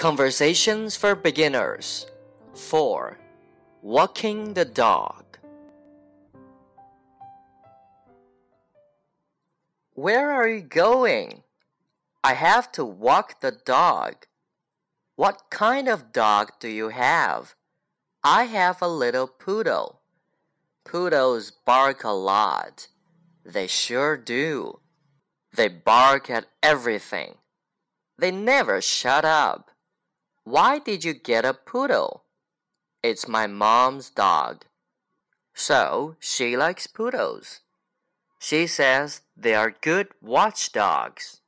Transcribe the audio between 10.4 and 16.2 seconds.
you going? I have to walk the dog. What kind of